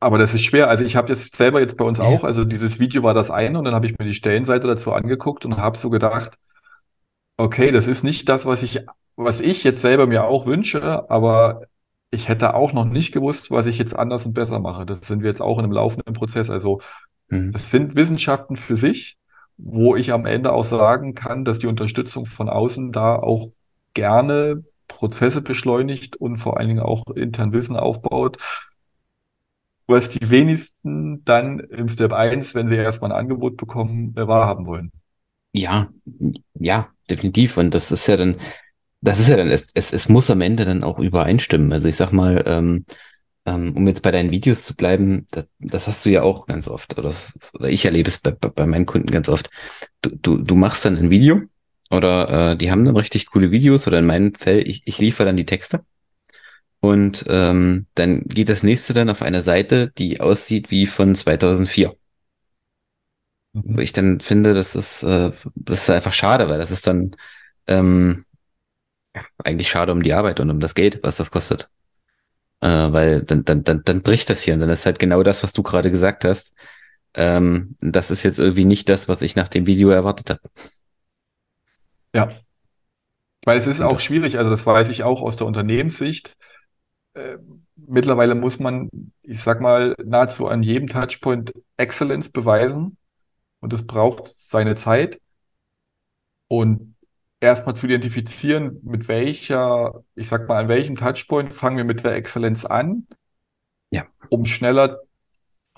[0.00, 0.68] Aber das ist schwer.
[0.68, 2.04] Also ich habe jetzt selber jetzt bei uns ja.
[2.04, 4.92] auch, also dieses Video war das eine und dann habe ich mir die Stellenseite dazu
[4.92, 6.38] angeguckt und habe so gedacht,
[7.36, 8.80] okay, das ist nicht das, was ich,
[9.16, 11.62] was ich jetzt selber mir auch wünsche, aber
[12.10, 14.86] ich hätte auch noch nicht gewusst, was ich jetzt anders und besser mache.
[14.86, 16.48] Das sind wir jetzt auch in einem laufenden Prozess.
[16.48, 16.80] Also
[17.28, 17.52] Mhm.
[17.52, 19.16] Das sind Wissenschaften für sich,
[19.56, 23.50] wo ich am Ende auch sagen kann, dass die Unterstützung von außen da auch
[23.98, 28.38] gerne Prozesse beschleunigt und vor allen Dingen auch intern Wissen aufbaut,
[29.88, 34.66] was die wenigsten dann im Step 1, wenn sie erstmal ein Angebot bekommen, äh, wahrhaben
[34.66, 34.92] wollen.
[35.52, 35.88] Ja,
[36.54, 37.56] ja, definitiv.
[37.56, 38.36] Und das ist ja dann,
[39.00, 41.72] das ist ja dann, es, es, es muss am Ende dann auch übereinstimmen.
[41.72, 42.84] Also ich sag mal, ähm,
[43.46, 46.68] ähm, um jetzt bei deinen Videos zu bleiben, das, das hast du ja auch ganz
[46.68, 49.50] oft, oder, das, oder ich erlebe es bei, bei meinen Kunden ganz oft.
[50.02, 51.42] Du, du, du machst dann ein Video
[51.90, 55.26] oder äh, die haben dann richtig coole Videos oder in meinem Fall, ich, ich liefere
[55.26, 55.84] dann die Texte.
[56.80, 61.94] Und ähm, dann geht das nächste dann auf eine Seite, die aussieht wie von 2004.
[63.52, 67.16] wo ich dann finde, das ist, äh, das ist einfach schade, weil das ist dann
[67.66, 68.24] ähm,
[69.44, 71.70] eigentlich schade um die Arbeit und um das Geld, was das kostet.
[72.60, 75.42] Äh, weil dann, dann, dann, dann bricht das hier und dann ist halt genau das,
[75.42, 76.54] was du gerade gesagt hast.
[77.14, 80.42] Ähm, das ist jetzt irgendwie nicht das, was ich nach dem Video erwartet habe.
[82.14, 82.28] Ja,
[83.44, 86.36] weil es ist Und auch das, schwierig, also das weiß ich auch aus der Unternehmenssicht.
[87.14, 87.38] Äh,
[87.76, 88.90] mittlerweile muss man,
[89.22, 92.96] ich sag mal, nahezu an jedem Touchpoint Excellence beweisen
[93.60, 95.20] und es braucht seine Zeit.
[96.48, 96.94] Und
[97.40, 102.14] erstmal zu identifizieren, mit welcher, ich sag mal, an welchem Touchpoint fangen wir mit der
[102.14, 103.06] Exzellenz an,
[103.90, 105.00] ja, um schneller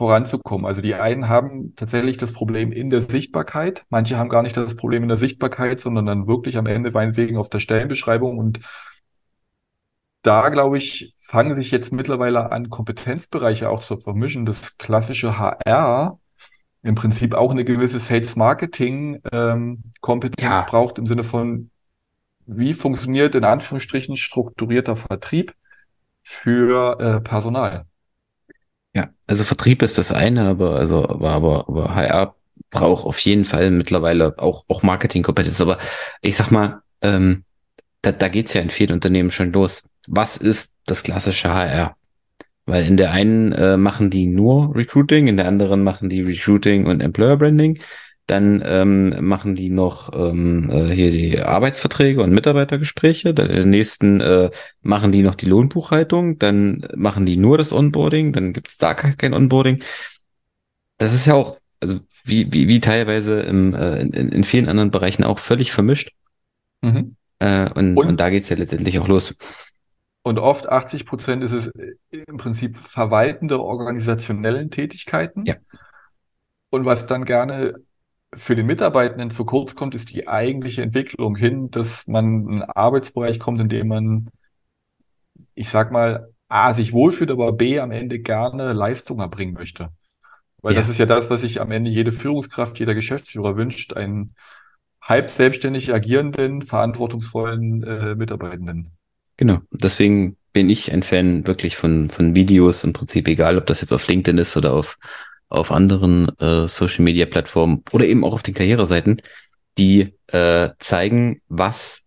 [0.00, 0.64] voranzukommen.
[0.64, 3.84] Also die einen haben tatsächlich das Problem in der Sichtbarkeit.
[3.90, 7.36] Manche haben gar nicht das Problem in der Sichtbarkeit, sondern dann wirklich am Ende meinetwegen
[7.36, 8.38] auf der Stellenbeschreibung.
[8.38, 8.60] Und
[10.22, 14.46] da, glaube ich, fangen sich jetzt mittlerweile an, Kompetenzbereiche auch zu vermischen.
[14.46, 16.18] Das klassische HR
[16.82, 21.70] im Prinzip auch eine gewisse Sales-Marketing-Kompetenz ja, braucht im Sinne von,
[22.46, 25.54] wie funktioniert in Anführungsstrichen strukturierter Vertrieb
[26.22, 27.84] für äh, Personal.
[28.94, 29.08] Ja.
[29.26, 32.34] Also Vertrieb ist das eine, aber also, aber, aber, aber HR
[32.70, 35.60] braucht auf jeden Fall mittlerweile auch, auch Marketingkompetenz.
[35.60, 35.78] Aber
[36.20, 37.44] ich sag mal, ähm,
[38.02, 39.84] da, da geht's ja in vielen Unternehmen schon los.
[40.06, 41.96] Was ist das klassische HR?
[42.66, 46.86] Weil in der einen äh, machen die nur Recruiting, in der anderen machen die Recruiting
[46.86, 47.80] und Employer Branding.
[48.30, 53.34] Dann ähm, machen die noch ähm, äh, hier die Arbeitsverträge und Mitarbeitergespräche.
[53.34, 54.50] Dann in der nächsten äh,
[54.82, 56.38] machen die noch die Lohnbuchhaltung.
[56.38, 58.32] Dann machen die nur das Onboarding.
[58.32, 59.82] Dann gibt's da gar kein Onboarding.
[60.98, 64.90] Das ist ja auch, also wie, wie, wie teilweise im, äh, in, in vielen anderen
[64.90, 66.12] Bereichen auch völlig vermischt.
[66.82, 67.16] Mhm.
[67.38, 69.36] Äh, und, und Und, da geht's ja letztendlich auch los.
[70.22, 71.94] und oft 80 Prozent ist es äh,
[72.26, 75.44] im Prinzip verwaltende organisationellen Tätigkeiten.
[75.44, 75.56] Ja,
[76.70, 77.74] Und was dann gerne
[78.34, 82.62] für den Mitarbeitenden zu kurz kommt, ist die eigentliche Entwicklung hin, dass man in einen
[82.62, 84.30] Arbeitsbereich kommt, in dem man,
[85.54, 89.90] ich sag mal, A, sich wohlfühlt, aber B, am Ende gerne Leistung erbringen möchte.
[90.62, 90.92] Weil das ja.
[90.92, 94.34] ist ja das, was sich am Ende jede Führungskraft, jeder Geschäftsführer wünscht, einen
[95.00, 98.92] halb selbstständig agierenden, verantwortungsvollen äh, Mitarbeitenden.
[99.36, 99.60] Genau.
[99.70, 103.92] Deswegen bin ich ein Fan wirklich von, von Videos im Prinzip, egal ob das jetzt
[103.92, 104.98] auf LinkedIn ist oder auf,
[105.50, 109.20] auf anderen äh, Social Media Plattformen oder eben auch auf den Karriereseiten,
[109.76, 112.06] die äh, zeigen, was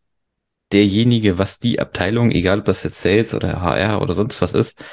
[0.71, 4.83] derjenige, was die Abteilung, egal ob das jetzt Sales oder HR oder sonst was ist,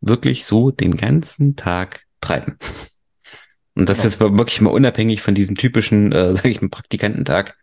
[0.00, 2.58] wirklich so den ganzen Tag treiben.
[3.74, 7.56] Und das ist jetzt wirklich mal unabhängig von diesem typischen, äh, sage ich mal, Praktikantentag,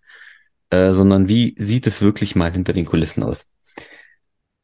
[0.69, 3.51] äh, sondern wie sieht es wirklich mal hinter den Kulissen aus?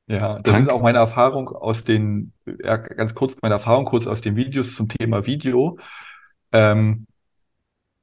[0.08, 0.70] Ja, das ist Frank?
[0.72, 4.90] auch meine Erfahrung aus den, ja, ganz kurz, meine Erfahrung kurz aus den Videos zum
[4.90, 5.78] Thema Video,
[6.52, 7.08] ähm,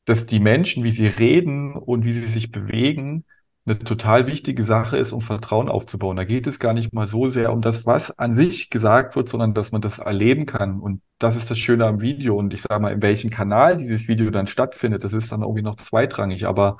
[0.06, 3.24] dass die Menschen, wie sie reden und wie sie sich bewegen,
[3.66, 6.16] eine total wichtige Sache ist, um Vertrauen aufzubauen.
[6.16, 9.28] Da geht es gar nicht mal so sehr um das, was an sich gesagt wird,
[9.28, 10.80] sondern dass man das erleben kann.
[10.80, 12.36] Und das ist das Schöne am Video.
[12.36, 15.62] Und ich sage mal, in welchem Kanal dieses Video dann stattfindet, das ist dann irgendwie
[15.62, 16.46] noch zweitrangig.
[16.46, 16.78] Aber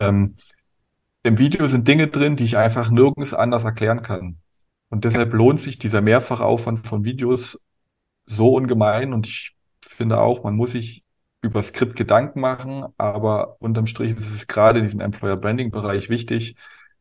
[0.00, 0.36] ähm,
[1.22, 4.38] im Video sind Dinge drin, die ich einfach nirgends anders erklären kann.
[4.90, 7.60] Und deshalb lohnt sich dieser Mehrfachaufwand von Videos
[8.26, 9.12] so ungemein.
[9.12, 11.04] Und ich finde auch, man muss sich
[11.42, 16.10] über Skript Gedanken machen, aber unterm Strich ist es gerade in diesem Employer Branding Bereich
[16.10, 16.56] wichtig,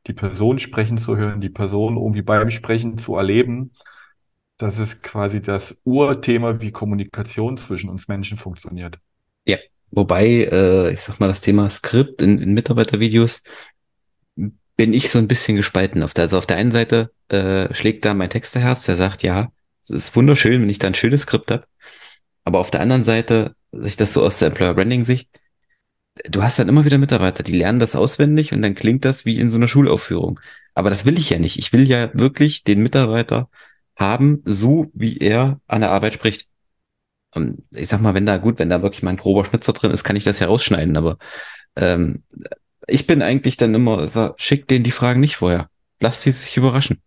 [0.08, 3.74] die Person sprechen zu hören, die Person irgendwie beim Sprechen zu erleben.
[4.58, 9.00] Das ist quasi das Urthema, wie Kommunikation zwischen uns Menschen funktioniert.
[9.46, 9.58] Ja,
[9.92, 13.42] wobei, äh, ich sag mal, das Thema Skript in, in Mitarbeitervideos
[14.80, 16.04] bin ich so ein bisschen gespalten.
[16.04, 19.52] Auf der, also auf der einen Seite äh, schlägt da mein Texterherz, der sagt, ja,
[19.84, 21.66] es ist wunderschön, wenn ich da ein schönes Skript habe.
[22.46, 25.30] Aber auf der anderen Seite, sich das so aus der Employer Branding Sicht,
[26.30, 29.38] du hast dann immer wieder Mitarbeiter, die lernen das auswendig und dann klingt das wie
[29.38, 30.40] in so einer Schulaufführung.
[30.76, 31.60] Aber das will ich ja nicht.
[31.60, 33.50] Ich will ja wirklich den Mitarbeiter
[33.98, 36.48] haben, so wie er an der Arbeit spricht.
[37.36, 39.92] Und ich sag mal, wenn da gut, wenn da wirklich mal ein grober Schnitzer drin
[39.92, 40.96] ist, kann ich das ja rausschneiden.
[40.96, 41.18] Aber
[41.76, 42.24] ähm,
[42.90, 45.70] ich bin eigentlich dann immer, so, schick denen die Fragen nicht vorher.
[46.00, 47.02] Lass die sich überraschen.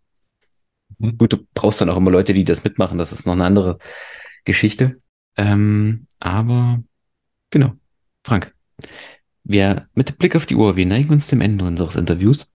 [0.98, 1.18] Mhm.
[1.18, 2.98] Gut, du brauchst dann auch immer Leute, die das mitmachen.
[2.98, 3.78] Das ist noch eine andere
[4.44, 5.00] Geschichte.
[5.36, 6.82] Ähm, aber
[7.50, 7.72] genau,
[8.24, 8.54] Frank,
[9.44, 12.52] wir mit Blick auf die Uhr, wir neigen uns dem Ende unseres Interviews.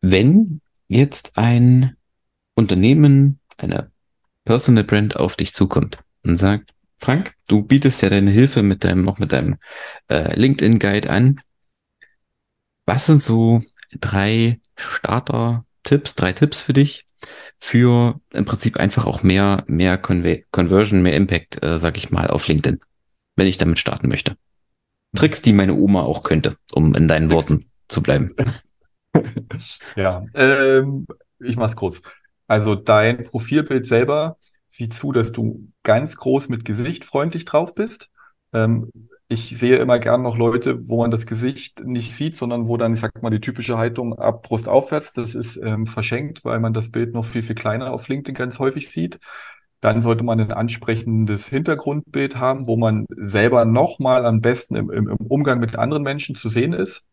[0.00, 1.96] Wenn jetzt ein
[2.54, 3.90] Unternehmen, eine
[4.44, 9.08] Personal Brand auf dich zukommt und sagt, Frank, du bietest ja deine Hilfe mit deinem,
[9.08, 9.56] auch mit deinem
[10.08, 11.40] äh, LinkedIn-Guide an.
[12.90, 17.06] Was sind so drei Starter-Tipps, drei Tipps für dich
[17.56, 22.26] für im Prinzip einfach auch mehr, mehr Conve Conversion, mehr Impact, äh, sag ich mal,
[22.26, 22.80] auf LinkedIn,
[23.36, 24.36] wenn ich damit starten möchte?
[25.14, 27.34] Tricks, die meine Oma auch könnte, um in deinen Tricks.
[27.36, 28.34] Worten zu bleiben.
[29.94, 31.06] Ja, ähm,
[31.38, 32.02] ich mach's kurz.
[32.48, 38.08] Also dein Profilbild selber sieht zu, dass du ganz groß mit Gesicht freundlich drauf bist.
[38.52, 38.90] Ähm,
[39.32, 42.94] ich sehe immer gern noch Leute, wo man das Gesicht nicht sieht, sondern wo dann,
[42.94, 46.74] ich sag mal, die typische Haltung ab Brust aufwärts, das ist ähm, verschenkt, weil man
[46.74, 49.20] das Bild noch viel, viel kleiner auf LinkedIn ganz häufig sieht.
[49.80, 55.08] Dann sollte man ein ansprechendes Hintergrundbild haben, wo man selber nochmal am besten im, im,
[55.08, 57.06] im Umgang mit anderen Menschen zu sehen ist.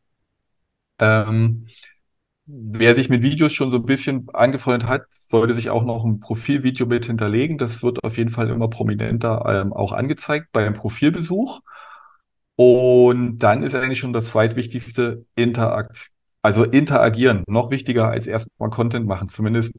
[0.99, 1.67] Ähm,
[2.47, 6.19] wer sich mit Videos schon so ein bisschen angefreundet hat, sollte sich auch noch ein
[6.19, 7.59] Profilvideo mit hinterlegen.
[7.59, 11.61] Das wird auf jeden Fall immer prominenter ähm, auch angezeigt beim Profilbesuch.
[12.57, 16.09] Und dann ist eigentlich schon das zweitwichtigste Interakt,
[16.41, 17.43] also interagieren.
[17.47, 19.29] Noch wichtiger als erstmal Content machen.
[19.29, 19.73] Zumindest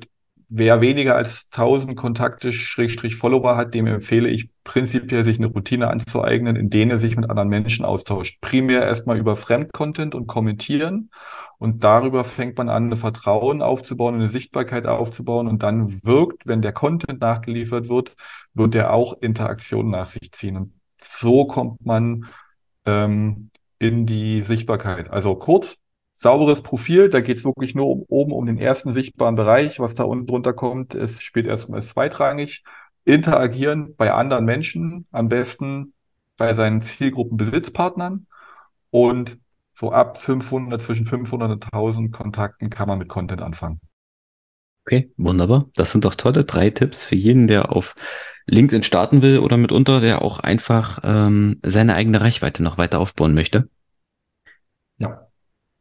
[0.48, 5.88] wer weniger als 1000 Kontakte, Schrägstrich Follower hat, dem empfehle ich prinzipiell, sich eine Routine
[5.88, 8.40] anzueignen, in denen er sich mit anderen Menschen austauscht.
[8.40, 11.10] Primär erstmal über Fremdcontent und kommentieren.
[11.58, 15.48] Und darüber fängt man an, eine Vertrauen aufzubauen, eine Sichtbarkeit aufzubauen.
[15.48, 18.14] Und dann wirkt, wenn der Content nachgeliefert wird,
[18.54, 20.56] wird der auch Interaktion nach sich ziehen.
[20.56, 22.26] Und so kommt man
[22.88, 25.10] ähm, in die Sichtbarkeit.
[25.10, 25.76] Also kurz,
[26.14, 29.78] sauberes Profil, da geht es wirklich nur um, oben um den ersten sichtbaren Bereich.
[29.78, 32.64] Was da unten drunter kommt, ist, spielt erstmal zweitrangig.
[33.04, 35.92] Interagieren bei anderen Menschen, am besten
[36.36, 38.26] bei seinen Zielgruppenbesitzpartnern
[38.90, 39.38] und
[39.72, 43.80] so ab 500, zwischen 500 und 1000 Kontakten kann man mit Content anfangen.
[44.88, 45.68] Okay, wunderbar.
[45.74, 47.94] Das sind doch tolle drei Tipps für jeden, der auf
[48.46, 53.34] LinkedIn starten will oder mitunter, der auch einfach ähm, seine eigene Reichweite noch weiter aufbauen
[53.34, 53.68] möchte.
[54.96, 55.28] Ja.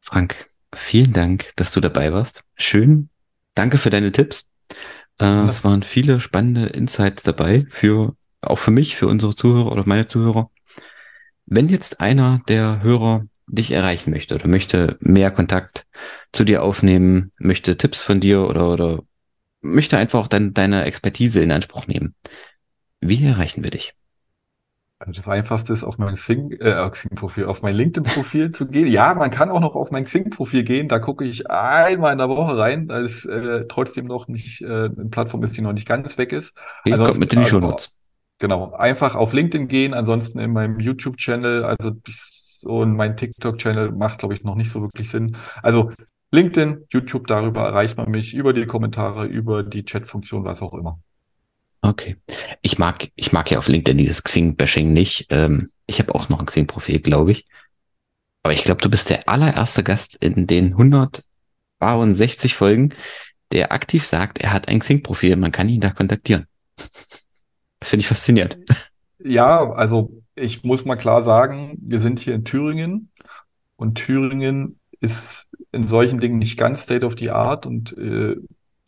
[0.02, 2.44] Frank, vielen Dank, dass du dabei warst.
[2.58, 3.08] Schön.
[3.56, 4.50] Danke für deine Tipps.
[5.22, 5.48] Äh, ja.
[5.48, 10.08] Es waren viele spannende Insights dabei für auch für mich, für unsere Zuhörer oder meine
[10.08, 10.52] Zuhörer.
[11.46, 15.88] Wenn jetzt einer der Hörer dich erreichen möchte oder möchte mehr Kontakt
[16.32, 19.04] zu dir aufnehmen, möchte Tipps von dir oder, oder
[19.62, 22.14] möchte einfach auch dein, deine Expertise in Anspruch nehmen,
[23.02, 23.94] wie erreichen wir dich?
[25.00, 28.88] Also das Einfachste ist, auf mein Xing, äh, Xing-Profil, auf mein LinkedIn-Profil zu gehen.
[28.88, 30.88] Ja, man kann auch noch auf mein Xing-Profil gehen.
[30.88, 34.66] Da gucke ich einmal in der Woche rein, weil es äh, trotzdem noch nicht äh,
[34.66, 36.58] eine Plattform ist, die noch nicht ganz weg ist.
[36.82, 37.90] Okay, Ansonsten, kommt mit in die also.
[38.40, 41.92] Genau, einfach auf LinkedIn gehen, ansonsten in meinem YouTube-Channel, also
[42.66, 45.38] und mein TikTok-Channel macht, glaube ich, noch nicht so wirklich Sinn.
[45.62, 45.92] Also
[46.32, 51.00] LinkedIn, YouTube, darüber erreicht man mich, über die Kommentare, über die Chat-Funktion, was auch immer.
[51.82, 52.18] Okay.
[52.62, 55.28] Ich mag, ich mag ja auf LinkedIn dieses Xing-Bashing nicht.
[55.30, 57.48] Ähm, ich habe auch noch ein Xing-Profil, glaube ich.
[58.44, 62.94] Aber ich glaube, du bist der allererste Gast in den 160 Folgen,
[63.52, 66.46] der aktiv sagt, er hat ein Xing-Profil, man kann ihn da kontaktieren.
[67.80, 68.58] Das finde ich faszinierend.
[69.20, 73.12] Ja, also ich muss mal klar sagen, wir sind hier in Thüringen
[73.76, 78.36] und Thüringen ist in solchen Dingen nicht ganz State of the Art und äh,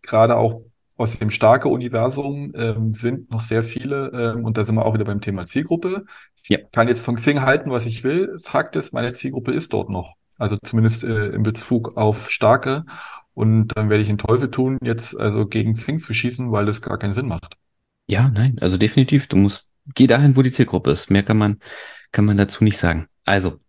[0.01, 0.61] gerade auch
[0.99, 4.93] aus dem starke Universum ähm, sind noch sehr viele, ähm, und da sind wir auch
[4.93, 6.05] wieder beim Thema Zielgruppe.
[6.43, 6.59] Ich ja.
[6.73, 8.37] kann jetzt von Xing halten, was ich will.
[8.43, 10.15] Fakt ist, meine Zielgruppe ist dort noch.
[10.37, 12.85] Also zumindest äh, in Bezug auf starke.
[13.33, 16.81] Und dann werde ich den Teufel tun, jetzt also gegen Xing zu schießen, weil das
[16.81, 17.55] gar keinen Sinn macht.
[18.07, 19.27] Ja, nein, also definitiv.
[19.27, 21.09] Du musst, geh dahin, wo die Zielgruppe ist.
[21.09, 21.59] Mehr kann man,
[22.11, 23.07] kann man dazu nicht sagen.
[23.25, 23.59] Also,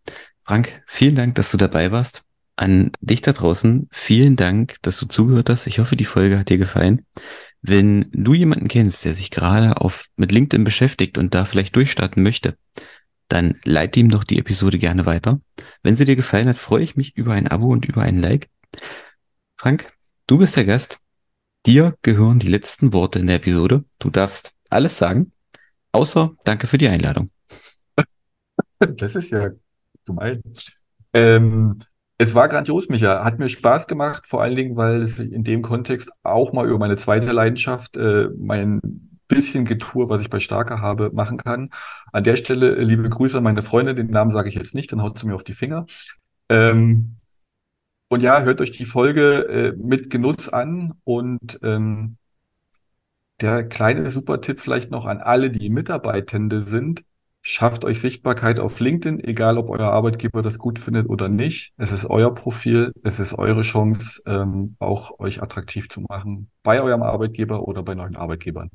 [0.41, 2.25] Frank, vielen Dank, dass du dabei warst.
[2.57, 5.67] An dich da draußen, vielen Dank, dass du zugehört hast.
[5.67, 7.07] Ich hoffe, die Folge hat dir gefallen.
[7.63, 12.23] Wenn du jemanden kennst, der sich gerade auf, mit LinkedIn beschäftigt und da vielleicht durchstarten
[12.23, 12.57] möchte,
[13.29, 15.41] dann leite ihm doch die Episode gerne weiter.
[15.83, 18.49] Wenn sie dir gefallen hat, freue ich mich über ein Abo und über ein Like.
[19.57, 19.93] Frank,
[20.27, 20.99] du bist der Gast.
[21.67, 23.85] Dir gehören die letzten Worte in der Episode.
[23.99, 25.33] Du darfst alles sagen,
[25.93, 27.31] außer danke für die Einladung.
[28.97, 29.51] Das ist ja
[30.07, 30.43] gemein.
[31.13, 31.81] Ähm,
[32.17, 33.25] es war grandios, Micha.
[33.25, 36.79] Hat mir Spaß gemacht, vor allen Dingen, weil es in dem Kontext auch mal über
[36.79, 38.81] meine zweite Leidenschaft, äh, mein
[39.31, 41.71] bisschen Getue, was ich bei Starker habe, machen kann.
[42.13, 44.93] An der Stelle äh, liebe Grüße an meine Freundin, den Namen sage ich jetzt nicht,
[44.93, 45.87] dann haut sie mir auf die Finger.
[46.51, 47.17] Ähm,
[48.09, 52.17] und ja, hört euch die Folge äh, mit Genuss an und ähm,
[53.41, 57.03] der kleine Supertipp vielleicht noch an alle, die Mitarbeitende sind.
[57.43, 61.73] Schafft euch Sichtbarkeit auf LinkedIn, egal ob euer Arbeitgeber das gut findet oder nicht.
[61.79, 66.83] Es ist euer Profil, es ist eure Chance, ähm, auch euch attraktiv zu machen bei
[66.83, 68.71] eurem Arbeitgeber oder bei neuen Arbeitgebern.